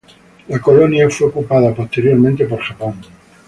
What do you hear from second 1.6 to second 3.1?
posteriormente por Japón.